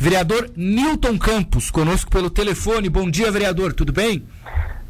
Vereador 0.00 0.48
Newton 0.54 1.18
Campos, 1.18 1.72
conosco 1.72 2.08
pelo 2.08 2.30
telefone. 2.30 2.88
Bom 2.88 3.10
dia, 3.10 3.32
vereador, 3.32 3.72
tudo 3.72 3.92
bem? 3.92 4.24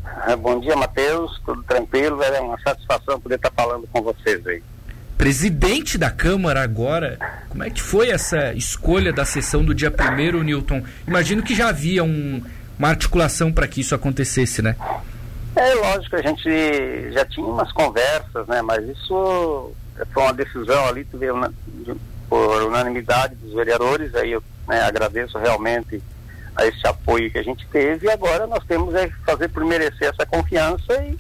Ah, 0.04 0.36
bom 0.36 0.60
dia, 0.60 0.76
Matheus. 0.76 1.40
Tudo 1.46 1.62
tranquilo? 1.62 2.22
É 2.22 2.38
uma 2.42 2.60
satisfação 2.60 3.18
poder 3.18 3.36
estar 3.36 3.50
falando 3.56 3.88
com 3.90 4.02
vocês 4.02 4.46
aí. 4.46 4.62
Presidente 5.16 5.96
da 5.96 6.10
Câmara 6.10 6.62
agora, 6.62 7.18
como 7.48 7.64
é 7.64 7.70
que 7.70 7.80
foi 7.80 8.10
essa 8.10 8.52
escolha 8.52 9.10
da 9.10 9.24
sessão 9.24 9.64
do 9.64 9.74
dia 9.74 9.90
1 9.90 10.42
Newton? 10.42 10.84
Imagino 11.06 11.42
que 11.42 11.54
já 11.54 11.70
havia 11.70 12.04
um, 12.04 12.42
uma 12.78 12.88
articulação 12.88 13.50
para 13.50 13.66
que 13.66 13.80
isso 13.80 13.94
acontecesse, 13.94 14.60
né? 14.60 14.76
É 15.56 15.74
lógico, 15.74 16.16
a 16.16 16.22
gente 16.22 17.12
já 17.12 17.24
tinha 17.24 17.46
umas 17.46 17.72
conversas, 17.72 18.46
né? 18.46 18.60
Mas 18.60 18.86
isso 18.86 19.72
foi 20.12 20.22
uma 20.22 20.34
decisão 20.34 20.86
ali 20.86 21.06
por 22.28 22.62
unanimidade 22.64 23.34
dos 23.36 23.54
vereadores, 23.54 24.14
aí 24.14 24.32
eu 24.32 24.42
né, 24.68 24.82
agradeço 24.82 25.38
realmente 25.38 26.02
a 26.54 26.66
esse 26.66 26.86
apoio 26.86 27.30
que 27.30 27.38
a 27.38 27.42
gente 27.42 27.66
teve 27.68 28.06
e 28.06 28.10
agora 28.10 28.46
nós 28.46 28.64
temos 28.64 28.94
é 28.94 29.08
fazer 29.24 29.48
por 29.48 29.64
merecer 29.64 30.08
essa 30.08 30.26
confiança 30.26 31.02
e 31.04 31.16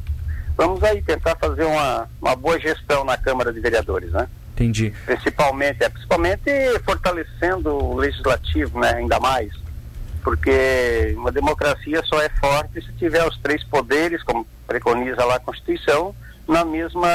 vamos 0.56 0.82
aí 0.82 1.00
tentar 1.00 1.36
fazer 1.36 1.64
uma, 1.64 2.08
uma 2.20 2.34
boa 2.34 2.58
gestão 2.58 3.04
na 3.04 3.16
Câmara 3.16 3.52
de 3.52 3.60
Vereadores, 3.60 4.10
né? 4.10 4.28
Entendi. 4.52 4.92
Principalmente, 5.06 5.84
é, 5.84 5.88
principalmente 5.88 6.50
fortalecendo 6.84 7.72
o 7.72 7.94
legislativo, 7.94 8.80
né, 8.80 8.94
ainda 8.96 9.20
mais, 9.20 9.52
porque 10.24 11.14
uma 11.16 11.30
democracia 11.30 12.02
só 12.04 12.20
é 12.20 12.28
forte 12.40 12.84
se 12.84 12.92
tiver 12.94 13.24
os 13.24 13.38
três 13.38 13.62
poderes, 13.62 14.20
como 14.24 14.44
preconiza 14.66 15.24
lá 15.24 15.36
a 15.36 15.40
Constituição, 15.40 16.12
na 16.48 16.64
mesma, 16.64 17.08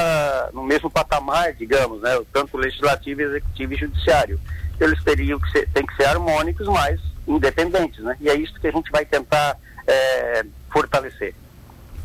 no 0.54 0.64
mesmo 0.64 0.90
patamar, 0.90 1.54
digamos, 1.54 2.02
né, 2.02 2.18
tanto 2.32 2.56
legislativo, 2.56 3.22
executivo 3.22 3.74
e 3.74 3.78
judiciário. 3.78 4.40
Eles 4.80 5.02
teriam 5.04 5.40
que 5.40 5.52
ser, 5.52 5.68
tem 5.74 5.86
que 5.86 5.96
ser 5.96 6.06
harmônicos, 6.06 6.68
mas 6.68 7.00
independentes, 7.28 8.04
né? 8.04 8.16
E 8.20 8.30
é 8.30 8.36
isso 8.36 8.54
que 8.60 8.68
a 8.68 8.72
gente 8.72 8.92
vai 8.92 9.06
tentar 9.06 9.58
é, 9.88 10.44
fortalecer. 10.72 11.34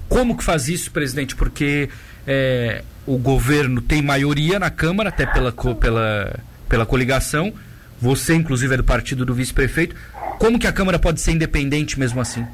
Como 0.08 0.36
que 0.36 0.44
faz 0.44 0.68
isso, 0.68 0.90
presidente? 0.90 1.36
Porque 1.36 1.90
é, 2.26 2.82
o 3.06 3.18
governo 3.18 3.80
tem 3.80 4.02
maioria 4.02 4.58
na 4.58 4.70
Câmara, 4.70 5.08
até 5.08 5.26
pela, 5.26 5.52
pela, 5.52 6.40
pela 6.68 6.86
coligação. 6.86 7.52
Você, 8.00 8.34
inclusive, 8.34 8.74
é 8.74 8.76
do 8.76 8.84
partido 8.84 9.24
do 9.26 9.34
vice-prefeito. 9.34 9.96
Como 10.38 10.58
que 10.58 10.66
a 10.66 10.72
Câmara 10.72 10.98
pode 10.98 11.20
ser 11.20 11.32
independente 11.32 11.98
mesmo 11.98 12.20
assim? 12.20 12.46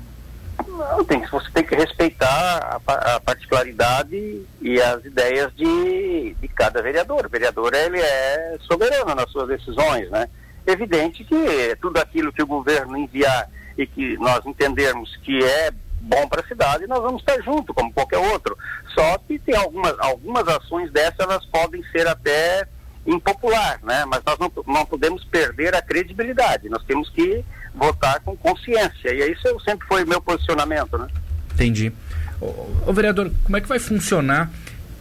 Não, 1.04 1.06
tem, 1.06 1.20
você 1.26 1.50
tem 1.52 1.62
que 1.62 1.74
respeitar 1.74 2.80
a, 2.86 3.16
a 3.16 3.20
particularidade 3.20 4.42
e 4.60 4.80
as 4.80 5.04
ideias 5.04 5.54
de, 5.54 6.34
de 6.40 6.48
cada 6.48 6.80
vereador. 6.80 7.26
O 7.26 7.28
vereador 7.28 7.74
ele 7.74 8.00
é 8.00 8.56
soberano 8.62 9.14
nas 9.14 9.30
suas 9.30 9.48
decisões, 9.48 10.10
né? 10.10 10.28
Evidente 10.66 11.22
que 11.22 11.76
tudo 11.80 11.98
aquilo 11.98 12.32
que 12.32 12.42
o 12.42 12.46
governo 12.46 12.96
enviar 12.96 13.50
e 13.76 13.86
que 13.86 14.16
nós 14.16 14.46
entendermos 14.46 15.14
que 15.18 15.44
é 15.44 15.70
bom 16.00 16.26
para 16.26 16.40
a 16.40 16.46
cidade, 16.46 16.86
nós 16.86 17.02
vamos 17.02 17.20
estar 17.20 17.38
junto, 17.42 17.74
como 17.74 17.92
qualquer 17.92 18.18
outro. 18.18 18.56
Só 18.94 19.18
que 19.18 19.38
tem 19.38 19.56
algumas, 19.56 19.94
algumas 19.98 20.48
ações 20.48 20.90
dessas, 20.90 21.20
elas 21.20 21.44
podem 21.46 21.82
ser 21.92 22.06
até 22.06 22.66
impopular, 23.06 23.78
né? 23.82 24.04
Mas 24.06 24.22
nós 24.24 24.38
não, 24.38 24.50
não 24.66 24.86
podemos 24.86 25.24
perder 25.24 25.74
a 25.74 25.82
credibilidade. 25.82 26.68
Nós 26.68 26.82
temos 26.84 27.08
que 27.10 27.44
votar 27.74 28.20
com 28.20 28.36
consciência. 28.36 29.12
E 29.12 29.32
isso 29.32 29.60
sempre 29.64 29.86
foi 29.86 30.04
meu 30.04 30.20
posicionamento, 30.20 30.96
né? 30.96 31.08
Entendi. 31.52 31.92
Ô, 32.40 32.46
ô, 32.86 32.92
vereador, 32.92 33.30
como 33.42 33.56
é 33.56 33.60
que 33.60 33.68
vai 33.68 33.78
funcionar 33.78 34.50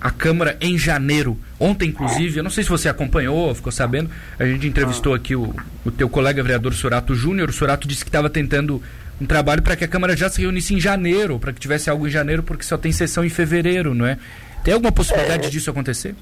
a 0.01 0.11
Câmara 0.11 0.57
em 0.59 0.77
janeiro? 0.77 1.39
Ontem, 1.59 1.89
inclusive, 1.89 2.39
eu 2.39 2.43
não 2.43 2.51
sei 2.51 2.63
se 2.63 2.69
você 2.69 2.89
acompanhou, 2.89 3.53
ficou 3.55 3.71
sabendo, 3.71 4.09
a 4.37 4.45
gente 4.45 4.67
entrevistou 4.67 5.13
aqui 5.13 5.35
o, 5.35 5.55
o 5.85 5.91
teu 5.91 6.09
colega 6.09 6.41
vereador 6.43 6.73
Sorato 6.73 7.15
Júnior. 7.15 7.49
O 7.49 7.53
Sorato 7.53 7.87
disse 7.87 8.03
que 8.03 8.09
estava 8.09 8.29
tentando 8.29 8.81
um 9.21 9.25
trabalho 9.25 9.61
para 9.61 9.75
que 9.75 9.83
a 9.83 9.87
Câmara 9.87 10.17
já 10.17 10.29
se 10.29 10.41
reunisse 10.41 10.73
em 10.73 10.79
janeiro, 10.79 11.39
para 11.39 11.53
que 11.53 11.59
tivesse 11.59 11.89
algo 11.89 12.07
em 12.07 12.11
janeiro, 12.11 12.43
porque 12.43 12.63
só 12.63 12.77
tem 12.77 12.91
sessão 12.91 13.23
em 13.23 13.29
fevereiro, 13.29 13.93
não 13.93 14.05
é? 14.05 14.17
Tem 14.63 14.73
alguma 14.73 14.91
possibilidade 14.91 15.47
é... 15.47 15.49
disso 15.49 15.69
acontecer? 15.69 16.15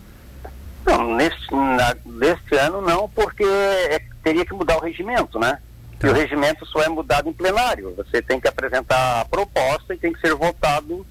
Não, 0.86 1.16
neste, 1.16 1.54
na, 1.54 1.96
neste 2.06 2.56
ano 2.56 2.82
não, 2.82 3.08
porque 3.10 3.44
é, 3.44 4.02
teria 4.24 4.46
que 4.46 4.54
mudar 4.54 4.78
o 4.78 4.82
regimento, 4.82 5.40
né? 5.40 5.60
Tá. 6.00 6.08
E 6.08 6.12
o 6.12 6.14
regimento 6.14 6.66
só 6.66 6.82
é 6.82 6.90
mudado 6.90 7.30
em 7.30 7.34
plenário. 7.34 7.94
Você 7.96 8.22
tem 8.22 8.40
que 8.40 8.48
apresentar 8.48 9.22
a 9.22 9.26
proposta 9.26 9.94
e 9.94 9.98
tem 9.98 10.12
que 10.12 10.20
ser 10.20 10.34
votado 10.34 11.06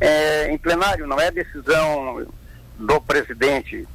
é, 0.00 0.50
em 0.52 0.58
plenário. 0.58 1.06
Não 1.06 1.20
é 1.20 1.30
decisão 1.30 2.26
do 2.78 3.00
presidente, 3.00 3.86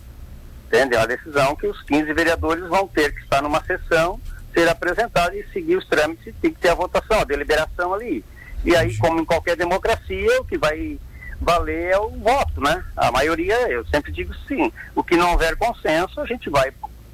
entende? 0.67 0.95
É 0.95 0.97
uma 0.97 1.07
decisão 1.07 1.55
que 1.55 1.67
os 1.67 1.81
15 1.83 2.11
vereadores 2.13 2.67
vão 2.67 2.87
ter 2.87 3.13
que 3.13 3.21
estar 3.21 3.41
numa 3.41 3.63
sessão, 3.63 4.19
ser 4.53 4.67
apresentado 4.67 5.35
e 5.35 5.47
seguir 5.53 5.77
os 5.77 5.87
trâmites 5.87 6.33
tem 6.41 6.51
que 6.51 6.59
ter 6.59 6.69
a 6.69 6.75
votação, 6.75 7.21
a 7.21 7.25
deliberação 7.25 7.93
ali. 7.93 8.23
E 8.65 8.75
aí, 8.75 8.95
como 8.97 9.21
em 9.21 9.25
qualquer 9.25 9.55
democracia, 9.55 10.41
o 10.41 10.45
que 10.45 10.57
vai 10.57 10.99
valer 11.41 11.91
é 11.91 11.97
o 11.97 12.09
voto, 12.09 12.61
né? 12.61 12.83
A 12.95 13.11
maioria, 13.11 13.55
eu 13.69 13.85
sempre 13.87 14.11
digo 14.11 14.33
sim. 14.47 14.71
O 14.95 15.03
que 15.03 15.17
não 15.17 15.31
houver 15.31 15.55
consenso, 15.57 16.21
a 16.21 16.25
gente 16.25 16.49
vai 16.49 16.71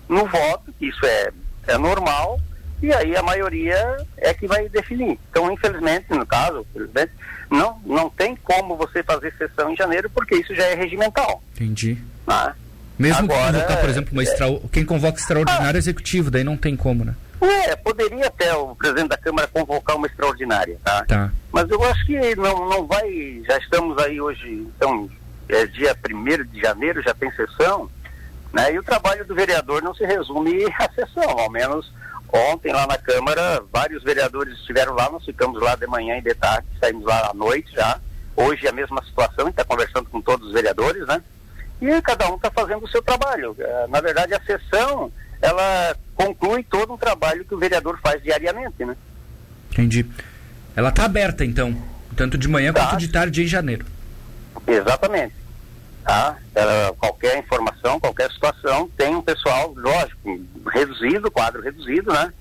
no 0.07 0.25
voto, 0.25 0.73
que 0.77 0.87
isso 0.87 1.05
é, 1.05 1.31
é 1.67 1.77
normal, 1.77 2.39
e 2.81 2.93
aí 2.93 3.15
a 3.15 3.23
maioria 3.23 3.97
é 4.17 4.33
que 4.33 4.47
vai 4.47 4.69
definir. 4.69 5.17
Então, 5.31 5.51
infelizmente, 5.51 6.05
no 6.09 6.25
caso, 6.25 6.65
infelizmente, 6.71 7.11
não, 7.49 7.79
não 7.85 8.09
tem 8.09 8.35
como 8.35 8.75
você 8.75 9.01
fazer 9.01 9.33
sessão 9.37 9.71
em 9.71 9.75
janeiro, 9.75 10.09
porque 10.09 10.35
isso 10.35 10.53
já 10.53 10.65
é 10.65 10.75
regimental. 10.75 11.41
Entendi. 11.55 11.97
Ah, 12.27 12.53
Mesmo 12.99 13.31
Agora, 13.31 13.53
convocar, 13.53 13.79
por 13.79 13.89
exemplo, 13.89 14.11
uma 14.11 14.21
é, 14.21 14.25
extra... 14.25 14.47
quem 14.71 14.85
convoca 14.85 15.19
extraordinário 15.19 15.77
ah, 15.77 15.79
executivo, 15.79 16.29
daí 16.29 16.43
não 16.43 16.57
tem 16.57 16.75
como, 16.75 17.05
né? 17.05 17.15
É, 17.39 17.75
poderia 17.75 18.27
até 18.27 18.55
o 18.55 18.75
presidente 18.75 19.09
da 19.09 19.17
Câmara 19.17 19.47
convocar 19.47 19.95
uma 19.95 20.07
extraordinária, 20.07 20.79
tá? 20.83 21.05
tá. 21.05 21.31
Mas 21.51 21.69
eu 21.69 21.83
acho 21.83 22.05
que 22.05 22.35
não, 22.35 22.67
não 22.67 22.87
vai, 22.87 23.41
já 23.47 23.57
estamos 23.57 23.97
aí 23.99 24.19
hoje, 24.19 24.67
então, 24.75 25.09
é 25.47 25.65
dia 25.67 25.95
1 26.09 26.45
de 26.45 26.61
janeiro, 26.61 27.01
já 27.03 27.13
tem 27.13 27.31
sessão, 27.31 27.89
né? 28.51 28.73
E 28.73 28.79
o 28.79 28.83
trabalho 28.83 29.23
do 29.25 29.35
vereador 29.35 29.83
não 29.83 29.93
se 29.93 30.05
resume 30.05 30.65
à 30.79 30.89
sessão, 30.93 31.39
ao 31.39 31.49
menos 31.49 31.91
Ontem 32.31 32.73
lá 32.73 32.85
na 32.85 32.97
Câmara, 32.97 33.63
vários 33.71 34.03
vereadores 34.03 34.53
estiveram 34.59 34.93
lá, 34.93 35.09
nós 35.09 35.23
ficamos 35.23 35.61
lá 35.61 35.75
de 35.75 35.87
manhã 35.87 36.17
e 36.17 36.21
de 36.21 36.33
tarde, 36.33 36.67
saímos 36.79 37.05
lá 37.05 37.29
à 37.29 37.33
noite 37.33 37.71
já. 37.73 37.99
Hoje 38.35 38.67
é 38.67 38.69
a 38.69 38.73
mesma 38.73 39.01
situação, 39.03 39.47
está 39.47 39.63
conversando 39.63 40.09
com 40.09 40.21
todos 40.21 40.47
os 40.47 40.53
vereadores, 40.53 41.07
né? 41.07 41.23
E 41.81 42.01
cada 42.01 42.29
um 42.29 42.35
está 42.35 42.51
fazendo 42.51 42.83
o 42.83 42.87
seu 42.89 43.01
trabalho. 43.01 43.55
É, 43.57 43.87
na 43.87 44.01
verdade, 44.01 44.33
a 44.33 44.41
sessão, 44.41 45.11
ela 45.41 45.95
conclui 46.15 46.63
todo 46.63 46.93
o 46.93 46.97
trabalho 46.97 47.45
que 47.45 47.53
o 47.53 47.59
vereador 47.59 47.99
faz 48.01 48.21
diariamente, 48.21 48.83
né? 48.83 48.95
Entendi. 49.71 50.05
Ela 50.75 50.89
está 50.89 51.05
aberta, 51.05 51.45
então, 51.45 51.75
tanto 52.15 52.37
de 52.37 52.47
manhã 52.47 52.73
tá. 52.73 52.87
quanto 52.87 52.99
de 52.99 53.07
tarde 53.07 53.43
em 53.43 53.47
janeiro. 53.47 53.85
Exatamente 54.65 55.47
tá? 56.07 56.37
qualquer 56.97 57.37
informação, 57.37 57.99
qualquer 57.99 58.31
situação, 58.31 58.89
tem 58.95 59.13
um 59.13 59.21
pessoal, 59.21 59.73
lógico, 59.75 60.39
reduzido, 60.71 61.29
quadro 61.29 61.61
reduzido, 61.61 62.13
né? 62.13 62.31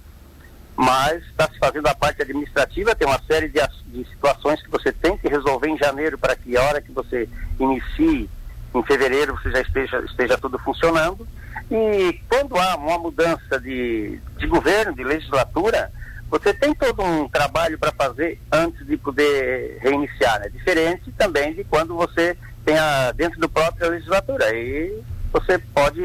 Mas 0.77 1.25
está 1.25 1.49
se 1.49 1.59
fazendo 1.59 1.89
a 1.89 1.95
parte 1.95 2.23
administrativa, 2.23 2.95
tem 2.95 3.09
uma 3.09 3.21
série 3.27 3.49
de, 3.49 3.61
de 3.89 4.09
situações 4.09 4.63
que 4.63 4.71
você 4.71 4.93
tem 4.93 5.19
que 5.19 5.27
resolver 5.27 5.69
em 5.69 5.77
janeiro 5.77 6.17
para 6.17 6.37
que 6.37 6.57
a 6.57 6.63
hora 6.63 6.81
que 6.81 6.93
você 6.93 7.29
inicie, 7.59 8.31
em 8.79 8.85
fevereiro, 8.85 9.37
você 9.37 9.51
já 9.51 9.61
esteja, 9.61 9.99
esteja 10.01 10.39
tudo 10.39 10.59
funcionando. 10.59 11.27
E 11.71 12.21
quando 12.29 12.57
há 12.57 12.77
uma 12.77 12.99
mudança 12.99 13.61
de, 13.61 14.21
de 14.39 14.47
governo, 14.47 14.95
de 14.95 15.03
legislatura, 15.03 15.91
você 16.31 16.53
tem 16.53 16.75
todo 16.75 17.03
um 17.03 17.29
trabalho 17.29 17.79
para 17.79 17.93
fazer 17.93 18.41
antes 18.53 18.87
de 18.87 18.97
poder 18.97 19.79
reiniciar. 19.81 20.37
É 20.37 20.45
né? 20.45 20.49
diferente 20.49 21.13
também 21.13 21.55
de 21.55 21.65
quando 21.65 21.95
você 21.95 22.37
tem 22.65 22.77
a, 22.79 23.13
dentro 23.13 23.41
do 23.41 23.49
próprio 23.49 23.91
legislatura. 23.91 24.55
E 24.55 25.03
você 25.33 25.59
pode 25.59 26.03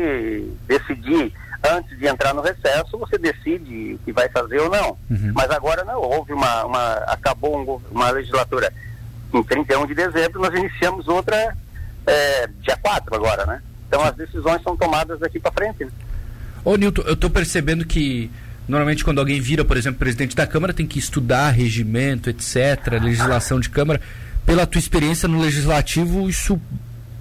decidir 0.67 1.33
antes 1.63 1.97
de 1.97 2.07
entrar 2.07 2.33
no 2.33 2.41
recesso, 2.41 2.97
você 2.97 3.17
decide 3.17 3.93
o 3.93 3.99
que 3.99 4.11
vai 4.11 4.27
fazer 4.29 4.59
ou 4.61 4.69
não. 4.69 4.97
Uhum. 5.09 5.31
Mas 5.33 5.49
agora 5.51 5.83
não, 5.83 6.01
houve 6.01 6.33
uma, 6.33 6.65
uma 6.65 6.93
acabou 7.05 7.57
um, 7.57 7.81
uma 7.91 8.09
legislatura 8.11 8.73
em 9.33 9.43
31 9.43 9.85
de 9.87 9.95
dezembro, 9.95 10.41
nós 10.41 10.53
iniciamos 10.53 11.07
outra 11.07 11.55
é, 12.07 12.47
dia 12.61 12.77
4 12.77 13.15
agora, 13.15 13.45
né? 13.45 13.61
Então 13.87 14.01
as 14.03 14.15
decisões 14.15 14.61
são 14.63 14.75
tomadas 14.77 15.19
daqui 15.19 15.39
para 15.39 15.51
frente. 15.51 15.83
Né? 15.83 15.91
Ô 16.63 16.75
Nilton, 16.75 17.01
eu 17.03 17.13
estou 17.13 17.29
percebendo 17.29 17.85
que 17.85 18.31
normalmente 18.67 19.03
quando 19.03 19.19
alguém 19.19 19.41
vira, 19.41 19.65
por 19.65 19.75
exemplo, 19.75 19.99
presidente 19.99 20.35
da 20.35 20.47
Câmara, 20.47 20.73
tem 20.73 20.87
que 20.87 20.99
estudar 20.99 21.49
regimento, 21.49 22.29
etc., 22.29 23.01
legislação 23.01 23.59
de 23.59 23.69
Câmara 23.69 23.99
pela 24.45 24.65
tua 24.65 24.79
experiência 24.79 25.27
no 25.27 25.39
legislativo, 25.39 26.29
isso 26.29 26.59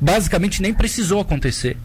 basicamente 0.01 0.63
nem 0.63 0.73
precisou 0.73 1.21
acontecer. 1.21 1.77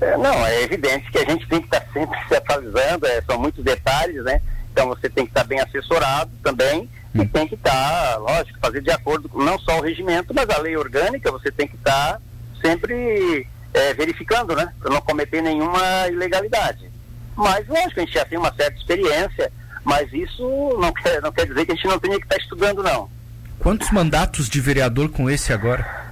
É, 0.00 0.16
não, 0.16 0.46
é 0.46 0.62
evidente 0.62 1.10
que 1.10 1.18
a 1.18 1.24
gente 1.24 1.46
tem 1.48 1.60
que 1.60 1.66
estar 1.66 1.84
sempre 1.92 2.18
se 2.28 2.34
atualizando, 2.34 3.06
é, 3.06 3.22
são 3.22 3.38
muitos 3.38 3.64
detalhes, 3.64 4.22
né? 4.24 4.40
Então 4.72 4.88
você 4.88 5.08
tem 5.08 5.24
que 5.24 5.30
estar 5.30 5.44
bem 5.44 5.60
assessorado 5.60 6.30
também. 6.42 6.88
E 7.14 7.24
tem 7.26 7.46
que 7.46 7.54
estar, 7.54 8.16
lógico, 8.18 8.58
fazer 8.60 8.80
de 8.80 8.90
acordo 8.90 9.28
com 9.28 9.42
não 9.42 9.58
só 9.58 9.78
o 9.78 9.82
regimento, 9.82 10.34
mas 10.34 10.50
a 10.50 10.58
lei 10.58 10.76
orgânica, 10.76 11.30
você 11.30 11.50
tem 11.50 11.68
que 11.68 11.76
estar 11.76 12.20
sempre 12.60 13.46
é, 13.72 13.94
verificando, 13.94 14.56
né? 14.56 14.72
Para 14.80 14.92
não 14.92 15.00
cometer 15.00 15.40
nenhuma 15.40 16.08
ilegalidade. 16.08 16.90
Mas, 17.36 17.66
lógico, 17.68 18.00
a 18.00 18.04
gente 18.04 18.14
já 18.14 18.24
tem 18.24 18.38
uma 18.38 18.52
certa 18.54 18.76
experiência, 18.78 19.52
Mas 19.84 20.10
isso 20.12 20.78
não 20.80 20.92
quer, 20.92 21.20
não 21.20 21.30
quer 21.30 21.46
dizer 21.46 21.66
que 21.66 21.72
a 21.72 21.74
gente 21.74 21.86
não 21.86 21.98
tenha 21.98 22.18
que 22.18 22.24
estar 22.24 22.38
estudando, 22.38 22.82
não. 22.82 23.10
Quantos 23.58 23.90
mandatos 23.90 24.48
de 24.48 24.60
vereador 24.60 25.10
com 25.10 25.28
esse 25.28 25.52
agora? 25.52 26.04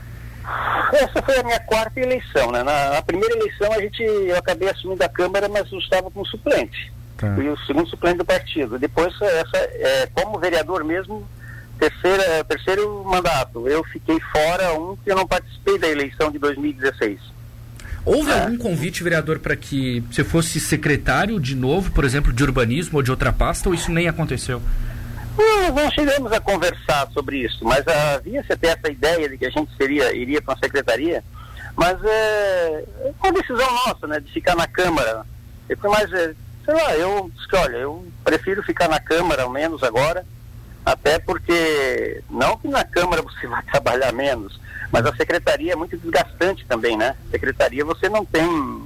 Essa 0.93 1.23
foi 1.23 1.39
a 1.39 1.43
minha 1.43 1.61
quarta 1.61 1.99
eleição, 1.99 2.53
né? 2.53 2.63
Na, 2.63 2.91
na 2.91 3.03
primeira 3.03 3.35
eleição 3.35 3.73
a 3.73 3.81
gente, 3.81 4.03
eu 4.03 4.37
acabei 4.37 4.69
assumindo 4.69 5.03
a 5.03 5.09
Câmara, 5.09 5.49
mas 5.49 5.73
eu 5.73 5.79
estava 5.79 6.11
como 6.11 6.27
suplente. 6.27 6.93
Tá. 7.23 7.33
Fui 7.37 7.49
o 7.49 7.57
segundo 7.59 7.89
suplente 7.89 8.19
do 8.19 8.25
partido. 8.25 8.81
Depois, 8.81 9.15
essa, 9.23 9.57
é, 9.57 10.09
como 10.13 10.41
vereador 10.41 10.83
mesmo, 10.83 11.25
terceira, 11.79 12.43
terceiro 12.43 13.05
mandato. 13.05 13.69
Eu 13.69 13.85
fiquei 13.85 14.19
fora 14.33 14.75
um 14.75 14.97
que 14.97 15.09
eu 15.09 15.15
não 15.15 15.25
participei 15.25 15.79
da 15.79 15.89
eleição 15.89 16.33
de 16.33 16.41
2016. 16.41 17.21
Houve 18.05 18.29
é. 18.33 18.41
algum 18.41 18.59
convite, 18.59 19.05
vereador, 19.05 19.39
para 19.39 19.55
que 19.55 20.01
você 20.11 20.25
fosse 20.25 20.59
secretário 20.59 21.39
de 21.39 21.55
novo, 21.55 21.93
por 21.93 22.05
exemplo, 22.05 22.33
de 22.33 22.43
urbanismo 22.43 22.99
ou 22.99 23.03
de 23.05 23.13
outra 23.13 23.33
pasta, 23.33 23.69
ou 23.69 23.75
isso 23.75 23.93
nem 23.93 24.09
aconteceu? 24.09 24.61
Não, 25.39 25.73
não 25.73 25.91
chegamos 25.93 26.33
a 26.33 26.41
conversar 26.41 27.09
sobre 27.13 27.39
isso, 27.39 27.65
mas 27.65 27.87
havia-se 27.87 28.53
até 28.53 28.71
essa 28.71 28.91
ideia 28.91 29.29
de 29.29 29.39
que 29.39 29.47
a 29.47 29.51
gente 29.51 29.71
seria, 29.77 30.13
iria 30.13 30.43
para 30.43 30.55
uma 30.55 30.61
secretaria, 30.61 31.23
mas 31.77 31.97
é, 32.03 32.85
uma 33.23 33.33
decisão 33.33 33.73
nossa, 33.87 34.09
né, 34.09 34.19
de 34.19 34.33
ficar 34.33 34.57
na 34.57 34.67
Câmara. 34.67 35.25
E 35.71 35.77
foi 35.77 35.89
mais, 35.89 36.13
é, 36.13 36.35
sei 36.65 36.75
lá, 36.75 36.97
eu 36.97 37.31
disse 37.35 37.57
olha, 37.57 37.77
eu 37.77 38.07
prefiro 38.25 38.63
ficar 38.63 38.89
na 38.89 39.01
Câmara, 39.01 39.43
ao 39.43 39.51
menos 39.51 39.83
agora, 39.83 40.25
até 40.85 41.19
porque, 41.19 42.23
não 42.31 42.57
que 42.57 42.69
na 42.69 42.85
Câmara 42.85 43.23
você 43.23 43.47
vai 43.49 43.63
trabalhar 43.63 44.13
menos, 44.13 44.61
mas 44.91 45.07
a 45.07 45.15
secretaria 45.15 45.73
é 45.73 45.77
muito 45.77 45.97
desgastante 45.97 46.65
também, 46.67 46.97
né? 46.97 47.17
Secretaria 47.31 47.85
você 47.85 48.09
não 48.09 48.25
tem 48.25 48.83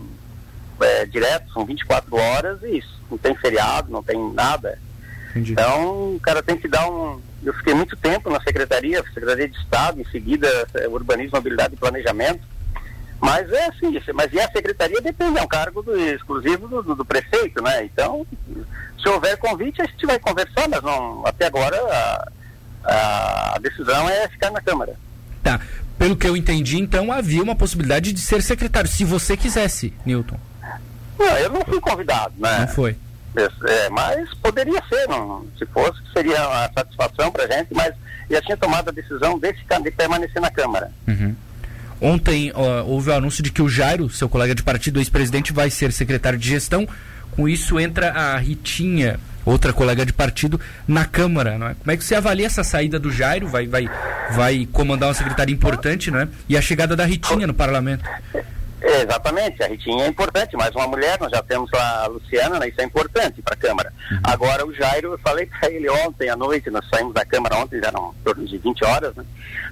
é, 0.81 1.07
direto, 1.07 1.53
são 1.53 1.65
24 1.65 2.15
horas 2.17 2.63
e 2.63 2.79
isso, 2.79 3.01
não 3.11 3.19
tem 3.19 3.35
feriado, 3.35 3.91
não 3.91 4.03
tem 4.03 4.33
nada. 4.33 4.79
Entendi. 5.31 5.53
Então, 5.53 6.15
o 6.15 6.21
cara 6.21 6.43
tem 6.43 6.57
que 6.57 6.69
dar 6.69 6.89
um. 6.89 7.21
Eu 7.45 7.53
fiquei 7.55 7.75
muito 7.75 7.95
tempo 7.97 8.31
na 8.31 8.41
secretaria, 8.41 9.03
Secretaria 9.13 9.49
de 9.49 9.57
Estado, 9.59 10.01
em 10.01 10.05
seguida 10.07 10.49
é, 10.75 10.89
Urbanismo, 10.89 11.37
Mobilidade 11.37 11.75
e 11.75 11.77
Planejamento. 11.77 12.41
Mas 13.21 13.51
é 13.51 13.67
assim, 13.67 13.99
mas 14.15 14.33
e 14.33 14.41
a 14.41 14.51
secretaria 14.51 15.01
depende, 15.01 15.39
é 15.39 15.43
um 15.43 15.49
cargo 15.49 15.83
do, 15.83 15.99
exclusivo 15.99 16.69
do, 16.69 16.83
do, 16.83 16.95
do, 16.97 17.05
prefeito, 17.05 17.63
né? 17.63 17.85
Então, 17.85 18.27
se 19.03 19.09
houver 19.09 19.37
convite, 19.39 19.81
a 19.81 19.87
gente 19.87 20.07
vai 20.07 20.19
conversar, 20.19 20.69
mas 20.69 20.83
não, 20.83 21.27
até 21.27 21.47
agora 21.47 21.77
a, 22.85 23.55
a 23.55 23.59
decisão 23.61 24.09
é 24.09 24.29
ficar 24.29 24.51
na 24.51 24.61
Câmara. 24.61 24.95
Tá. 25.43 25.61
Pelo 25.99 26.15
que 26.15 26.29
eu 26.29 26.37
entendi, 26.37 26.79
então 26.79 27.11
havia 27.11 27.43
uma 27.43 27.57
possibilidade 27.57 28.13
de 28.13 28.21
ser 28.21 28.43
secretário, 28.43 28.89
se 28.89 29.03
você 29.03 29.37
quisesse, 29.37 29.95
Newton. 30.05 30.39
Não, 31.19 31.39
eu 31.39 31.51
não 31.51 31.65
fui 31.65 31.81
convidado, 31.81 32.35
né? 32.37 32.61
Não 32.61 32.69
foi. 32.69 32.97
É, 33.67 33.89
mas 33.91 34.33
poderia 34.35 34.83
ser, 34.89 35.09
não, 35.09 35.47
se 35.59 35.67
fosse, 35.67 36.01
seria 36.13 36.49
uma 36.49 36.71
satisfação 36.73 37.31
para 37.31 37.47
gente, 37.47 37.75
mas 37.75 37.95
já 38.31 38.41
tinha 38.43 38.57
tomado 38.57 38.89
a 38.89 38.93
decisão 38.93 39.39
de, 39.39 39.53
ficar, 39.55 39.81
de 39.81 39.91
permanecer 39.91 40.41
na 40.41 40.51
Câmara. 40.51 40.91
Uhum. 41.07 41.35
Ontem 42.01 42.53
houve 42.85 43.11
o 43.11 43.15
anúncio 43.15 43.43
de 43.43 43.51
que 43.51 43.63
o 43.63 43.69
Jairo, 43.69 44.11
seu 44.11 44.29
colega 44.29 44.55
de 44.55 44.63
partido, 44.63 45.01
ex-presidente, 45.01 45.53
vai 45.53 45.71
ser 45.71 45.93
secretário 45.93 46.39
de 46.39 46.49
gestão. 46.49 46.87
Com 47.31 47.49
isso 47.49 47.79
entra 47.79 48.13
a 48.13 48.37
Ritinha, 48.39 49.21
outra 49.45 49.73
colega 49.73 50.05
de 50.05 50.13
partido, 50.13 50.61
na 50.87 51.05
Câmara. 51.05 51.59
Não 51.59 51.69
é? 51.69 51.75
Como 51.75 51.91
é 51.91 51.97
que 51.97 52.05
você 52.05 52.15
avalia 52.15 52.47
essa 52.47 52.65
saída 52.65 52.99
do 52.99 53.11
Jairo? 53.11 53.47
Vai, 53.49 53.67
vai, 53.67 53.89
vai 54.35 54.69
comandar 54.73 55.09
uma 55.09 55.15
secretária 55.15 55.53
importante, 55.53 56.11
não 56.11 56.21
é? 56.21 56.29
E 56.49 56.57
a 56.57 56.63
chegada 56.63 56.97
da 56.97 57.05
Ritinha 57.05 57.47
no 57.47 57.55
parlamento? 57.55 58.05
Exatamente, 58.81 59.63
a 59.63 59.69
Ritinha 59.69 60.05
é 60.05 60.09
importante, 60.09 60.55
mas 60.55 60.75
uma 60.75 60.87
mulher, 60.87 61.19
nós 61.19 61.31
já 61.31 61.43
temos 61.43 61.73
a 61.73 62.07
Luciana, 62.09 62.59
né, 62.59 62.69
isso 62.69 62.81
é 62.81 62.85
importante 62.85 63.41
para 63.41 63.55
a 63.55 63.57
Câmara. 63.57 63.93
Uhum. 64.11 64.19
Agora 64.23 64.67
o 64.67 64.75
Jairo, 64.75 65.13
eu 65.13 65.19
falei 65.19 65.47
para 65.47 65.71
ele 65.71 65.89
ontem 65.89 66.29
à 66.29 66.37
noite, 66.37 66.71
nós 66.71 66.87
saímos 66.91 67.15
da 67.15 67.25
Câmara 67.25 67.57
ontem, 67.57 67.81
já 67.81 67.89
eram 67.89 68.15
em 68.19 68.23
torno 68.23 68.45
de 68.45 68.59
20 68.59 68.85
horas, 68.85 69.15
né? 69.15 69.25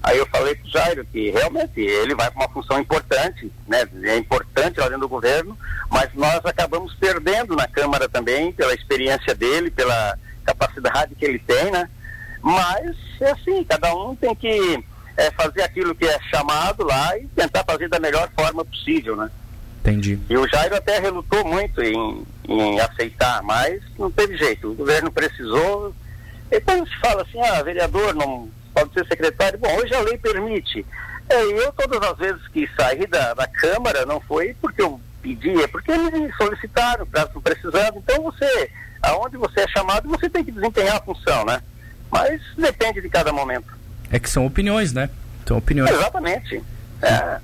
Aí 0.02 0.16
eu 0.18 0.26
falei 0.26 0.54
para 0.54 0.66
o 0.66 0.70
Jairo 0.70 1.06
que 1.12 1.30
realmente 1.30 1.80
ele 1.80 2.14
vai 2.14 2.30
para 2.30 2.40
uma 2.40 2.52
função 2.52 2.80
importante, 2.80 3.52
né? 3.68 3.86
É 4.04 4.16
importante 4.16 4.80
lá 4.80 4.86
dentro 4.86 5.02
do 5.02 5.08
governo, 5.08 5.56
mas 5.90 6.08
nós 6.14 6.40
acabamos 6.44 6.94
perdendo 6.94 7.54
na 7.54 7.68
Câmara 7.68 8.08
também, 8.08 8.52
pela 8.52 8.74
experiência 8.74 9.34
dele, 9.34 9.70
pela 9.70 10.18
capacidade 10.44 11.14
que 11.14 11.24
ele 11.24 11.38
tem, 11.38 11.70
né? 11.70 11.88
Mas 12.42 12.96
é 13.20 13.30
assim, 13.30 13.64
cada 13.64 13.94
um 13.94 14.16
tem 14.16 14.34
que 14.34 14.82
é 15.16 15.30
fazer 15.30 15.62
aquilo 15.62 15.94
que 15.94 16.04
é 16.04 16.18
chamado 16.30 16.84
lá 16.84 17.16
e 17.18 17.26
tentar 17.28 17.64
fazer 17.64 17.88
da 17.88 18.00
melhor 18.00 18.28
forma 18.36 18.64
possível, 18.64 19.16
né? 19.16 19.30
Entendi. 19.80 20.18
E 20.30 20.36
o 20.36 20.48
Jairo 20.48 20.76
até 20.76 20.98
relutou 20.98 21.44
muito 21.44 21.82
em, 21.82 22.26
em 22.48 22.80
aceitar, 22.80 23.42
mas 23.42 23.82
não 23.98 24.10
teve 24.10 24.36
jeito. 24.36 24.70
O 24.70 24.74
governo 24.74 25.12
precisou. 25.12 25.94
E 26.50 26.60
quando 26.60 26.88
se 26.88 26.96
fala 27.00 27.22
assim, 27.22 27.40
ah, 27.40 27.62
vereador 27.62 28.14
não 28.14 28.48
pode 28.74 28.92
ser 28.94 29.06
secretário, 29.06 29.58
bom, 29.58 29.72
hoje 29.76 29.94
a 29.94 30.00
lei 30.00 30.16
permite. 30.16 30.84
É, 31.28 31.42
eu 31.42 31.72
todas 31.72 32.02
as 32.10 32.18
vezes 32.18 32.48
que 32.48 32.68
saí 32.76 33.06
da, 33.06 33.34
da 33.34 33.46
Câmara 33.46 34.04
não 34.04 34.20
foi 34.20 34.54
porque 34.60 34.82
eu 34.82 35.00
pedi, 35.22 35.62
é 35.62 35.66
porque 35.66 35.90
eles 35.90 36.34
solicitaram, 36.36 37.04
estão 37.04 37.42
precisando. 37.42 37.96
Então 37.98 38.22
você, 38.22 38.70
aonde 39.02 39.36
você 39.36 39.60
é 39.60 39.68
chamado, 39.68 40.08
você 40.08 40.28
tem 40.28 40.44
que 40.44 40.52
desempenhar 40.52 40.96
a 40.96 41.02
função, 41.02 41.44
né? 41.44 41.62
Mas 42.10 42.40
depende 42.56 43.00
de 43.00 43.08
cada 43.08 43.32
momento. 43.32 43.83
É 44.10 44.18
que 44.18 44.28
são 44.30 44.46
opiniões, 44.46 44.92
né? 44.92 45.10
São 45.46 45.58
opiniões. 45.58 45.90
Exatamente. 45.90 46.62
É. 47.02 47.38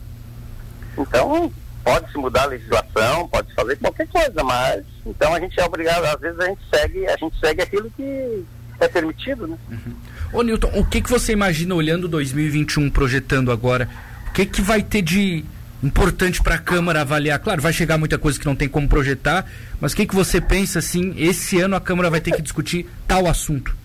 Então, 0.97 1.53
pode-se 1.85 2.17
mudar 2.17 2.43
a 2.43 2.47
legislação, 2.47 3.29
pode 3.29 3.53
fazer 3.55 3.77
qualquer 3.77 4.07
coisa, 4.09 4.45
mas 4.45 4.85
então 5.05 5.35
a 5.35 5.41
gente 5.41 5.59
é 5.59 5.65
obrigado, 5.65 6.05
às 6.05 6.21
vezes 6.21 6.39
a 6.39 6.47
gente 6.47 6.61
segue, 6.73 7.07
a 7.07 7.17
gente 7.17 7.41
segue 7.41 7.63
aquilo 7.63 7.91
que 7.97 8.45
é 8.79 8.89
permitido, 8.89 9.47
né? 9.47 9.57
Uhum. 9.71 9.95
Ô 10.33 10.43
Newton, 10.43 10.71
o 10.75 10.85
que, 10.85 11.01
que 11.01 11.11
você 11.11 11.33
imagina 11.33 11.75
olhando 11.75 12.09
2021, 12.09 12.91
projetando 12.91 13.51
agora? 13.51 13.89
O 14.29 14.33
que, 14.33 14.47
que 14.47 14.63
vai 14.63 14.83
ter 14.83 15.03
de 15.03 15.45
importante 15.83 16.43
para 16.43 16.55
a 16.55 16.59
Câmara 16.59 17.01
avaliar? 17.01 17.39
Claro, 17.39 17.61
vai 17.61 17.73
chegar 17.73 17.99
muita 17.99 18.19
coisa 18.19 18.39
que 18.39 18.47
não 18.47 18.55
tem 18.55 18.69
como 18.69 18.89
projetar, 18.89 19.45
mas 19.81 19.93
o 19.93 19.97
que, 19.97 20.07
que 20.07 20.15
você 20.15 20.41
pensa 20.41 20.79
assim, 20.79 21.15
esse 21.17 21.61
ano 21.61 21.75
a 21.75 21.81
Câmara 21.81 22.11
vai 22.11 22.21
ter 22.21 22.33
que 22.33 22.43
discutir 22.43 22.87
tal 23.07 23.27
assunto? 23.27 23.77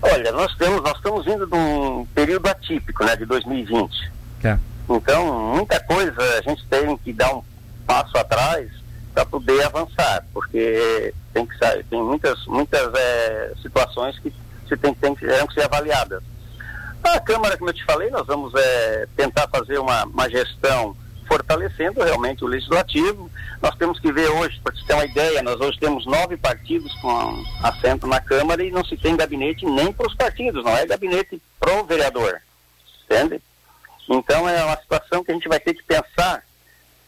Olha, 0.00 0.32
nós 0.32 0.54
temos, 0.56 0.82
nós 0.82 0.96
estamos 0.96 1.24
vindo 1.24 1.46
de 1.46 1.54
um 1.54 2.06
período 2.14 2.46
atípico, 2.48 3.04
né, 3.04 3.16
de 3.16 3.24
2020. 3.24 4.12
É. 4.44 4.58
Então, 4.88 5.54
muita 5.54 5.80
coisa 5.80 6.20
a 6.38 6.42
gente 6.42 6.64
tem 6.66 6.96
que 6.98 7.12
dar 7.12 7.34
um 7.34 7.42
passo 7.86 8.16
atrás 8.16 8.70
para 9.12 9.26
poder 9.26 9.64
avançar, 9.64 10.24
porque 10.32 11.12
tem 11.32 11.44
que 11.44 11.58
tem 11.90 12.02
muitas 12.02 12.46
muitas 12.46 12.94
é, 12.94 13.52
situações 13.60 14.18
que 14.20 14.32
se 14.68 14.76
tem, 14.76 14.94
tem 14.94 15.14
que 15.14 15.26
ser 15.54 15.62
avaliadas. 15.64 16.22
A 17.02 17.20
Câmara, 17.20 17.56
como 17.56 17.70
eu 17.70 17.74
te 17.74 17.84
falei, 17.84 18.10
nós 18.10 18.26
vamos 18.26 18.52
é, 18.54 19.08
tentar 19.16 19.48
fazer 19.48 19.78
uma, 19.78 20.04
uma 20.04 20.28
gestão 20.28 20.94
fortalecendo 21.28 22.02
realmente 22.02 22.42
o 22.42 22.48
legislativo. 22.48 23.30
Nós 23.62 23.76
temos 23.76 24.00
que 24.00 24.10
ver 24.10 24.28
hoje, 24.30 24.58
para 24.64 24.74
você 24.74 24.84
ter 24.86 24.94
uma 24.94 25.04
ideia, 25.04 25.42
nós 25.42 25.60
hoje 25.60 25.78
temos 25.78 26.06
nove 26.06 26.36
partidos 26.36 26.92
com 27.00 27.44
assento 27.62 28.06
na 28.06 28.20
Câmara 28.20 28.64
e 28.64 28.70
não 28.70 28.84
se 28.84 28.96
tem 28.96 29.16
gabinete 29.16 29.66
nem 29.66 29.92
para 29.92 30.08
os 30.08 30.14
partidos, 30.14 30.64
não 30.64 30.76
é 30.76 30.86
gabinete 30.86 31.40
pro 31.60 31.84
vereador, 31.84 32.40
entende? 33.04 33.40
Então 34.08 34.48
é 34.48 34.64
uma 34.64 34.76
situação 34.78 35.22
que 35.22 35.30
a 35.30 35.34
gente 35.34 35.48
vai 35.48 35.60
ter 35.60 35.74
que 35.74 35.82
pensar 35.84 36.42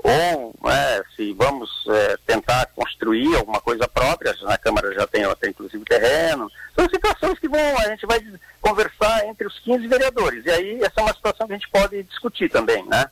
ou 0.03 0.55
é, 0.71 1.03
se 1.15 1.33
vamos 1.35 1.71
é, 1.89 2.17
tentar 2.27 2.67
construir 2.75 3.37
alguma 3.37 3.61
coisa 3.61 3.87
própria, 3.87 4.35
na 4.43 4.57
Câmara 4.57 4.95
já 4.95 5.07
tem, 5.07 5.23
tem 5.37 5.51
inclusive 5.51 5.85
terreno, 5.85 6.51
são 6.75 6.89
situações 6.89 7.39
que 7.39 7.49
vão, 7.49 7.79
a 7.79 7.89
gente 7.89 8.07
vai 8.07 8.19
conversar 8.61 9.27
entre 9.27 9.47
os 9.47 9.59
15 9.59 9.87
vereadores, 9.87 10.45
e 10.47 10.51
aí 10.51 10.83
essa 10.83 11.01
é 11.01 11.03
uma 11.03 11.13
situação 11.13 11.47
que 11.47 11.53
a 11.53 11.57
gente 11.57 11.69
pode 11.69 12.03
discutir 12.05 12.51
também, 12.51 12.85
né? 12.87 13.11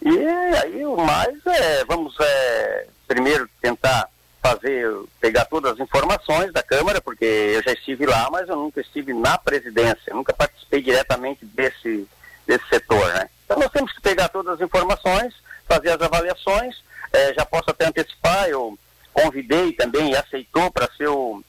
E 0.00 0.18
aí 0.64 0.86
o 0.86 0.96
mais 0.96 1.34
é, 1.46 1.84
vamos 1.84 2.14
é, 2.20 2.86
primeiro 3.06 3.48
tentar 3.60 4.08
fazer, 4.40 4.88
pegar 5.20 5.44
todas 5.46 5.72
as 5.72 5.80
informações 5.80 6.52
da 6.52 6.62
Câmara, 6.62 7.00
porque 7.00 7.24
eu 7.24 7.62
já 7.62 7.72
estive 7.72 8.06
lá, 8.06 8.28
mas 8.30 8.48
eu 8.48 8.56
nunca 8.56 8.80
estive 8.80 9.12
na 9.12 9.36
presidência, 9.36 10.14
nunca 10.14 10.32
participei 10.32 10.80
diretamente 10.80 11.44
desse, 11.44 12.06
desse 12.46 12.66
setor, 12.68 13.12
né? 13.14 13.28
Então 13.44 13.58
nós 13.58 13.70
temos 13.70 13.92
que 13.92 14.00
pegar 14.00 14.28
todas 14.28 14.54
as 14.54 14.60
informações, 14.60 15.34
fazer 15.66 15.90
as 15.90 16.00
avaliações, 16.00 16.76
é, 17.12 17.34
já 17.34 17.44
posso 17.44 17.70
até 17.70 17.86
antecipar, 17.86 18.48
eu 18.48 18.78
convidei 19.12 19.72
também 19.72 20.12
e 20.12 20.16
aceitou 20.16 20.70
para 20.70 20.88
ser 20.96 21.08
o, 21.08 21.42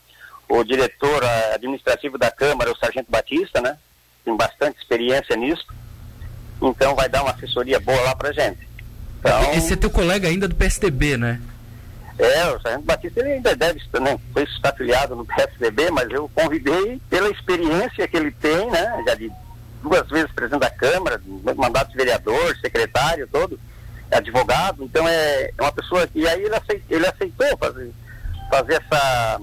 o 0.48 0.64
diretor 0.64 1.24
administrativo 1.54 2.18
da 2.18 2.32
Câmara, 2.32 2.72
o 2.72 2.78
Sargento 2.78 3.12
Batista, 3.12 3.62
né? 3.62 3.78
Tem 4.26 4.36
bastante 4.36 4.80
experiência 4.80 5.36
nisso 5.36 5.66
então 6.62 6.96
vai 6.96 7.10
dar 7.10 7.24
uma 7.24 7.32
assessoria 7.32 7.80
boa 7.80 8.02
lá 8.02 8.16
pra 8.16 8.32
gente. 8.32 8.68
Então, 9.20 9.54
Esse 9.54 9.74
é 9.74 9.76
teu 9.76 9.90
colega 9.90 10.28
ainda 10.28 10.48
do 10.48 10.56
PSDB, 10.56 11.18
né? 11.18 11.42
É, 12.18 12.48
o 12.48 12.60
Sargento 12.60 12.86
Batista 12.86 13.22
ele 13.22 13.34
ainda 13.34 13.56
deve 13.56 13.80
né, 14.02 14.20
foi 14.34 14.44
estar 14.44 14.70
afiliado 14.70 15.16
no 15.16 15.26
PSDB, 15.26 15.90
mas 15.90 16.10
eu 16.10 16.30
convidei 16.36 17.02
pela 17.10 17.30
experiência 17.30 18.08
que 18.08 18.18
ele 18.18 18.32
tem, 18.32 18.70
né? 18.70 19.04
Já 19.08 19.16
de 19.16 19.32
duas 19.82 20.08
vezes 20.10 20.32
presidente 20.32 20.60
da 20.60 20.70
Câmara, 20.70 21.22
mandato 21.56 21.92
de 21.92 21.98
vereador, 21.98 22.58
secretário, 22.58 23.28
todo, 23.28 23.58
advogado, 24.12 24.84
então 24.84 25.08
é, 25.08 25.52
é 25.58 25.62
uma 25.62 25.72
pessoa 25.72 26.06
que 26.08 26.28
aí 26.28 26.44
ele 26.44 26.56
aceitou, 26.56 26.98
ele 26.98 27.08
aceitou 27.08 27.58
fazer, 27.58 27.92
fazer 28.50 28.74
essa 28.84 29.40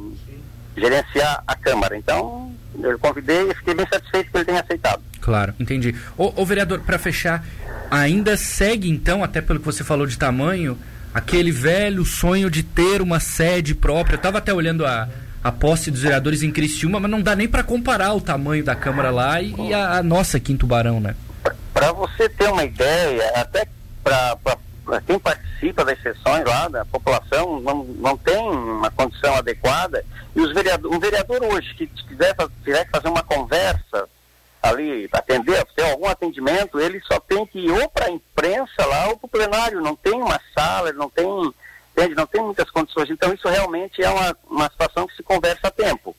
gerenciar 0.76 1.42
a 1.46 1.56
Câmara. 1.56 1.96
Então, 1.96 2.54
eu 2.78 2.98
convidei 2.98 3.50
e 3.50 3.54
fiquei 3.54 3.74
bem 3.74 3.86
satisfeito 3.90 4.30
que 4.30 4.36
ele 4.36 4.44
tenha 4.44 4.60
aceitado. 4.60 5.02
Claro, 5.26 5.52
entendi. 5.58 5.92
Ô, 6.16 6.44
vereador, 6.46 6.82
para 6.82 7.00
fechar, 7.00 7.44
ainda 7.90 8.36
segue 8.36 8.88
então, 8.88 9.24
até 9.24 9.40
pelo 9.40 9.58
que 9.58 9.64
você 9.66 9.82
falou 9.82 10.06
de 10.06 10.16
tamanho, 10.16 10.78
aquele 11.12 11.50
velho 11.50 12.04
sonho 12.04 12.48
de 12.48 12.62
ter 12.62 13.02
uma 13.02 13.18
sede 13.18 13.74
própria. 13.74 14.14
Eu 14.14 14.18
estava 14.18 14.38
até 14.38 14.54
olhando 14.54 14.86
a, 14.86 15.08
a 15.42 15.50
posse 15.50 15.90
dos 15.90 16.02
vereadores 16.02 16.44
em 16.44 16.52
Criciúma, 16.52 17.00
mas 17.00 17.10
não 17.10 17.20
dá 17.20 17.34
nem 17.34 17.48
para 17.48 17.64
comparar 17.64 18.14
o 18.14 18.20
tamanho 18.20 18.62
da 18.62 18.76
Câmara 18.76 19.10
lá 19.10 19.42
e, 19.42 19.52
e 19.52 19.74
a, 19.74 19.94
a, 19.94 20.02
nossa 20.04 20.36
aqui 20.36 20.52
em 20.52 20.56
Tubarão, 20.56 21.00
né? 21.00 21.16
Para 21.74 21.90
você 21.90 22.28
ter 22.28 22.48
uma 22.48 22.62
ideia, 22.62 23.28
até 23.34 23.66
para 24.04 24.38
quem 25.04 25.18
participa 25.18 25.84
das 25.84 26.00
sessões 26.00 26.44
lá, 26.44 26.68
da 26.68 26.84
população, 26.84 27.58
não, 27.62 27.82
não 27.82 28.16
tem 28.16 28.38
uma 28.38 28.92
condição 28.92 29.34
adequada. 29.34 30.04
E 30.36 30.40
os 30.40 30.54
vereador, 30.54 30.94
um 30.94 31.00
vereador 31.00 31.42
hoje 31.42 31.74
que 31.74 31.88
quiser, 31.88 32.32
quiser 32.62 32.88
fazer 32.92 33.08
uma 33.08 33.24
conversa 33.24 34.08
ali, 34.68 35.08
atender, 35.12 35.64
ter 35.74 35.90
algum 35.90 36.06
atendimento, 36.06 36.80
ele 36.80 37.00
só 37.00 37.18
tem 37.20 37.46
que 37.46 37.58
ir 37.58 37.70
ou 37.70 37.88
para 37.88 38.06
a 38.06 38.10
imprensa 38.10 38.84
lá 38.86 39.08
ou 39.08 39.16
para 39.16 39.26
o 39.26 39.30
plenário. 39.30 39.80
Não 39.80 39.96
tem 39.96 40.14
uma 40.14 40.40
sala, 40.54 40.92
não 40.92 41.08
tem, 41.08 41.26
entende? 41.92 42.14
não 42.14 42.26
tem 42.26 42.42
muitas 42.42 42.70
condições. 42.70 43.10
Então 43.10 43.32
isso 43.32 43.48
realmente 43.48 44.02
é 44.02 44.08
uma, 44.08 44.36
uma 44.48 44.70
situação 44.70 45.06
que 45.06 45.16
se 45.16 45.22
conversa 45.22 45.68
a 45.68 45.70
tempo. 45.70 46.14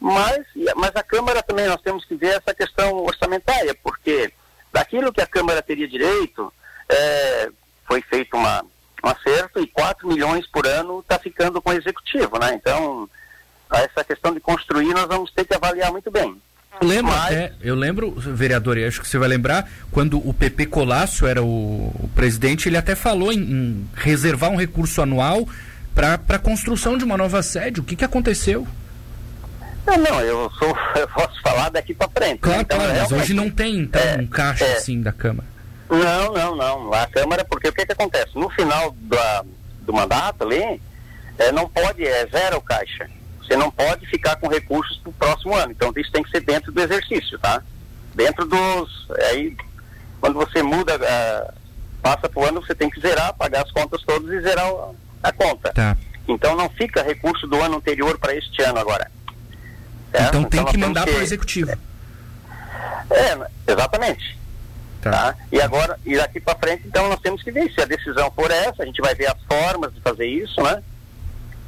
Mas, 0.00 0.44
mas 0.76 0.90
a 0.96 1.02
Câmara 1.02 1.42
também 1.42 1.66
nós 1.66 1.80
temos 1.80 2.04
que 2.04 2.16
ver 2.16 2.36
essa 2.36 2.52
questão 2.52 3.04
orçamentária, 3.04 3.72
porque 3.82 4.32
daquilo 4.72 5.12
que 5.12 5.20
a 5.20 5.26
Câmara 5.26 5.62
teria 5.62 5.86
direito, 5.86 6.52
é, 6.88 7.50
foi 7.86 8.02
feito 8.02 8.36
uma, 8.36 8.64
um 9.04 9.08
acerto 9.08 9.60
e 9.60 9.66
4 9.66 10.08
milhões 10.08 10.46
por 10.48 10.66
ano 10.66 11.00
está 11.00 11.18
ficando 11.18 11.62
com 11.62 11.70
o 11.70 11.74
executivo, 11.74 12.38
né? 12.38 12.54
Então, 12.54 13.08
essa 13.70 14.04
questão 14.04 14.34
de 14.34 14.40
construir 14.40 14.92
nós 14.92 15.06
vamos 15.06 15.30
ter 15.32 15.44
que 15.44 15.54
avaliar 15.54 15.90
muito 15.92 16.10
bem. 16.10 16.40
Eu 16.80 16.88
lembro, 16.88 17.12
Mas... 17.12 17.24
até, 17.26 17.52
eu 17.60 17.74
lembro, 17.74 18.12
vereador, 18.16 18.78
e 18.78 18.84
acho 18.84 19.00
que 19.00 19.06
você 19.06 19.18
vai 19.18 19.28
lembrar, 19.28 19.68
quando 19.90 20.16
o 20.26 20.32
PP 20.32 20.66
Colasso 20.66 21.26
era 21.26 21.42
o, 21.42 21.88
o 21.88 22.10
presidente, 22.14 22.68
ele 22.68 22.76
até 22.76 22.94
falou 22.94 23.32
em, 23.32 23.38
em 23.38 23.90
reservar 23.94 24.50
um 24.50 24.56
recurso 24.56 25.02
anual 25.02 25.46
para 25.94 26.14
a 26.14 26.38
construção 26.38 26.96
de 26.96 27.04
uma 27.04 27.16
nova 27.16 27.42
sede. 27.42 27.80
O 27.80 27.84
que, 27.84 27.94
que 27.94 28.04
aconteceu? 28.04 28.66
Não, 29.86 29.98
não, 29.98 30.20
eu, 30.20 30.50
sou, 30.58 30.76
eu 30.96 31.08
posso 31.08 31.40
falar 31.42 31.70
daqui 31.70 31.94
para 31.94 32.08
frente. 32.08 32.40
Claro, 32.40 32.58
né? 32.58 32.64
então, 32.64 32.78
claro, 32.78 32.94
mas 33.00 33.12
hoje 33.12 33.34
não 33.34 33.50
tem 33.50 33.80
então, 33.80 34.00
é, 34.00 34.16
um 34.16 34.26
caixa 34.26 34.64
é, 34.64 34.76
assim 34.76 35.00
da 35.00 35.12
Câmara. 35.12 35.48
Não, 35.90 36.32
não, 36.32 36.56
não. 36.56 36.94
A 36.94 37.06
Câmara, 37.06 37.44
porque 37.44 37.68
o 37.68 37.72
que, 37.72 37.84
que 37.84 37.92
acontece? 37.92 38.30
No 38.34 38.48
final 38.50 38.96
da, 39.02 39.44
do 39.82 39.92
mandato 39.92 40.44
ali, 40.44 40.80
é, 41.38 41.52
não 41.52 41.68
pode, 41.68 42.04
é 42.06 42.26
zero 42.26 42.60
caixa. 42.60 43.08
Você 43.42 43.56
não 43.56 43.70
pode 43.70 44.06
ficar 44.06 44.36
com 44.36 44.48
recursos 44.48 44.98
para 44.98 45.10
o 45.10 45.12
próximo 45.14 45.54
ano. 45.54 45.72
Então 45.72 45.92
isso 45.96 46.10
tem 46.12 46.22
que 46.22 46.30
ser 46.30 46.40
dentro 46.40 46.72
do 46.72 46.80
exercício, 46.80 47.38
tá? 47.38 47.62
Dentro 48.14 48.46
dos. 48.46 49.08
Aí, 49.30 49.56
quando 50.20 50.34
você 50.34 50.62
muda, 50.62 50.96
uh, 50.96 51.52
passa 52.00 52.28
para 52.28 52.40
o 52.40 52.46
ano, 52.46 52.60
você 52.60 52.74
tem 52.74 52.88
que 52.88 53.00
zerar, 53.00 53.34
pagar 53.34 53.62
as 53.62 53.70
contas 53.70 54.02
todas 54.02 54.30
e 54.30 54.40
zerar 54.40 54.66
a, 54.66 54.90
a 55.28 55.32
conta. 55.32 55.72
Tá. 55.72 55.96
Então 56.28 56.56
não 56.56 56.68
fica 56.70 57.02
recurso 57.02 57.46
do 57.46 57.60
ano 57.60 57.76
anterior 57.76 58.18
para 58.18 58.34
este 58.34 58.62
ano 58.62 58.78
agora. 58.78 59.10
Certo? 60.10 60.28
Então 60.28 60.44
tem 60.44 60.60
então, 60.60 60.72
que 60.72 60.78
mandar 60.78 61.04
para 61.04 61.18
o 61.18 61.22
executivo. 61.22 61.72
É, 63.10 63.72
exatamente. 63.72 64.38
Tá. 65.00 65.10
tá. 65.10 65.36
E 65.50 65.60
agora, 65.60 65.98
e 66.04 66.16
daqui 66.16 66.40
para 66.40 66.58
frente, 66.58 66.84
então 66.86 67.08
nós 67.08 67.20
temos 67.20 67.42
que 67.42 67.50
ver 67.50 67.72
se 67.72 67.80
a 67.80 67.84
decisão 67.84 68.30
for 68.30 68.50
essa, 68.50 68.82
a 68.82 68.86
gente 68.86 69.00
vai 69.00 69.14
ver 69.14 69.26
as 69.26 69.42
formas 69.44 69.92
de 69.92 70.00
fazer 70.00 70.26
isso, 70.26 70.62
né? 70.62 70.82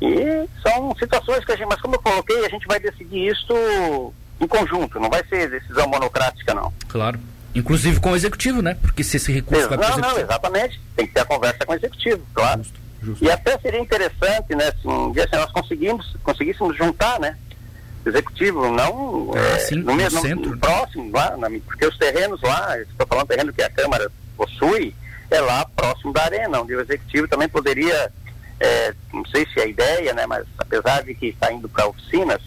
E 0.00 0.48
são 0.62 0.94
situações 0.96 1.44
que 1.44 1.52
a 1.52 1.56
gente, 1.56 1.68
mas 1.68 1.80
como 1.80 1.94
eu 1.94 2.02
coloquei, 2.02 2.44
a 2.44 2.48
gente 2.48 2.66
vai 2.66 2.78
decidir 2.80 3.28
isso 3.28 4.12
em 4.40 4.46
conjunto, 4.46 4.98
não 4.98 5.08
vai 5.08 5.24
ser 5.26 5.48
decisão 5.50 5.88
monocrática, 5.88 6.52
não. 6.54 6.72
Claro. 6.88 7.18
Inclusive 7.54 8.00
com 8.00 8.10
o 8.10 8.16
executivo, 8.16 8.60
né? 8.60 8.76
Porque 8.82 9.04
se 9.04 9.16
esse 9.16 9.32
recurso 9.32 9.68
vai 9.68 9.78
Não, 9.78 9.98
não, 9.98 10.18
exatamente. 10.18 10.80
Tem 10.96 11.06
que 11.06 11.14
ter 11.14 11.20
a 11.20 11.24
conversa 11.24 11.64
com 11.64 11.72
o 11.72 11.76
executivo, 11.76 12.20
claro. 12.34 12.62
Justo, 12.64 12.80
justo. 13.02 13.24
E 13.24 13.30
até 13.30 13.56
seria 13.58 13.80
interessante, 13.80 14.56
né, 14.56 14.72
se 14.80 14.88
um 14.88 15.12
dia 15.12 15.28
se 15.28 15.36
nós 15.36 15.52
conseguimos, 15.52 16.16
conseguíssemos 16.22 16.76
juntar, 16.76 17.20
né? 17.20 17.36
executivo, 18.06 18.70
não 18.70 19.30
ah, 19.34 19.38
é, 19.38 19.58
sim, 19.60 19.76
no 19.76 19.94
mesmo 19.94 20.20
no 20.20 20.28
centro. 20.28 20.58
próximo 20.58 21.10
lá, 21.12 21.36
na, 21.36 21.48
porque 21.64 21.86
os 21.86 21.96
terrenos 21.96 22.40
lá, 22.42 22.78
estou 22.80 23.06
falando 23.06 23.28
terreno 23.28 23.52
que 23.52 23.62
a 23.62 23.70
Câmara 23.70 24.10
possui, 24.36 24.94
é 25.30 25.40
lá 25.40 25.66
próximo 25.74 26.12
da 26.12 26.22
arena, 26.24 26.60
onde 26.60 26.74
o 26.74 26.80
executivo 26.80 27.26
também 27.26 27.48
poderia, 27.48 28.12
é, 28.60 28.94
não 29.12 29.24
sei 29.26 29.46
se 29.46 29.60
é 29.60 29.68
ideia, 29.68 30.12
né, 30.12 30.26
mas 30.26 30.44
apesar 30.58 31.02
de 31.02 31.14
que 31.14 31.26
está 31.26 31.52
indo 31.52 31.68
para 31.68 31.86
oficinas, 31.86 32.40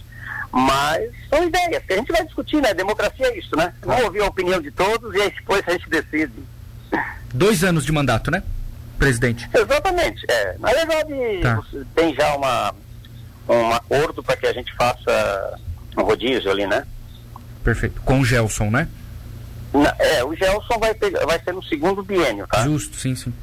mas 0.51 1.11
são 1.29 1.43
ideias 1.45 1.83
que 1.83 1.93
a 1.93 1.97
gente 1.97 2.11
vai 2.11 2.25
discutir, 2.25 2.61
né? 2.61 2.73
Democracia 2.73 3.27
é 3.27 3.37
isso, 3.37 3.55
né? 3.55 3.73
Vamos 3.81 4.03
ouvir 4.05 4.21
a 4.21 4.27
opinião 4.27 4.61
de 4.61 4.71
todos 4.71 5.13
e 5.13 5.21
aí 5.21 5.29
depois 5.29 5.61
a 5.67 5.71
gente 5.71 5.89
decide. 5.89 6.33
Dois 7.33 7.63
anos 7.63 7.85
de 7.85 7.91
mandato, 7.91 8.31
né, 8.31 8.41
presidente? 8.97 9.47
Exatamente. 9.53 10.25
É, 10.29 10.55
na 10.57 10.71
verdade, 10.71 11.13
tá. 11.41 11.61
tem 11.93 12.15
já 12.15 12.35
uma 12.35 12.73
um 13.49 13.71
acordo 13.71 14.21
para 14.21 14.35
que 14.35 14.47
a 14.47 14.53
gente 14.53 14.73
faça 14.75 15.59
um 15.97 16.03
rodízio 16.03 16.51
ali, 16.51 16.67
né? 16.67 16.85
Perfeito. 17.63 18.01
Com 18.01 18.19
o 18.19 18.25
Gelson, 18.25 18.69
né? 18.69 18.87
Na, 19.73 19.95
é, 19.99 20.23
o 20.23 20.35
Gelson 20.35 20.79
vai, 20.79 20.93
ter, 20.93 21.11
vai 21.25 21.39
ser 21.41 21.53
no 21.53 21.63
segundo 21.63 22.03
biênio, 22.03 22.47
tá? 22.47 22.63
Justo, 22.63 22.97
sim, 22.97 23.15
sim. 23.15 23.33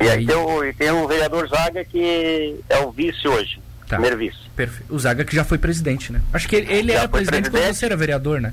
E 0.00 0.04
aí, 0.04 0.10
aí 0.10 0.26
tem, 0.26 0.36
o, 0.36 0.74
tem 0.74 0.90
o 0.90 1.06
vereador 1.06 1.48
Zaga 1.48 1.84
que 1.84 2.56
é 2.68 2.78
o 2.78 2.90
vice 2.90 3.28
hoje, 3.28 3.60
tá. 3.86 3.96
primeiro 3.96 4.16
vice. 4.16 4.38
Perfeito. 4.56 4.92
O 4.92 4.98
Zaga 4.98 5.24
que 5.24 5.36
já 5.36 5.44
foi 5.44 5.58
presidente, 5.58 6.12
né? 6.12 6.20
Acho 6.32 6.48
que 6.48 6.56
ele, 6.56 6.72
ele 6.72 6.92
era 6.92 7.06
presidente, 7.06 7.42
presidente 7.42 7.66
quando 7.66 7.74
você 7.74 7.86
era 7.86 7.96
vereador, 7.96 8.40
né? 8.40 8.52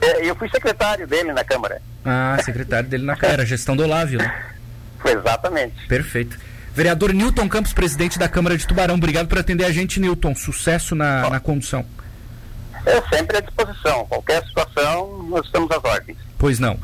É, 0.00 0.28
eu 0.28 0.36
fui 0.36 0.48
secretário 0.48 1.06
dele 1.06 1.32
na 1.32 1.42
Câmara. 1.42 1.80
Ah, 2.04 2.38
secretário 2.44 2.88
dele 2.88 3.04
na 3.04 3.16
Câmara, 3.16 3.44
gestão 3.44 3.76
do 3.76 3.82
Olávio, 3.82 4.18
né? 4.18 4.44
Exatamente. 5.04 5.86
Perfeito. 5.88 6.38
Vereador 6.74 7.12
Newton 7.12 7.48
Campos, 7.48 7.72
presidente 7.72 8.18
da 8.18 8.28
Câmara 8.28 8.56
de 8.56 8.66
Tubarão, 8.66 8.96
obrigado 8.96 9.28
por 9.28 9.38
atender 9.38 9.64
a 9.64 9.72
gente, 9.72 9.98
Newton. 9.98 10.34
Sucesso 10.34 10.94
na, 10.94 11.30
na 11.30 11.40
condução. 11.40 11.84
É 12.84 13.02
sempre 13.08 13.38
à 13.38 13.40
disposição. 13.40 14.04
Qualquer 14.06 14.44
situação, 14.44 15.22
nós 15.28 15.46
estamos 15.46 15.70
às 15.70 15.82
ordens. 15.82 16.18
Pois 16.38 16.60
não. 16.60 16.78